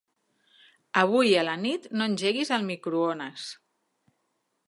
Avui 1.01 1.35
a 1.41 1.43
la 1.49 1.53
nit 1.65 1.85
no 2.01 2.07
engeguis 2.11 2.53
el 2.59 2.67
microones. 2.71 3.47